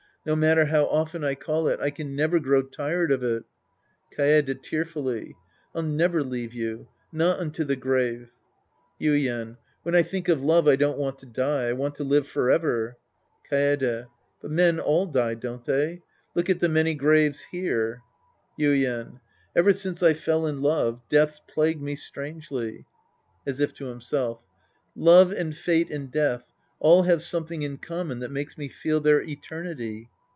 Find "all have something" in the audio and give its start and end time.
26.83-27.61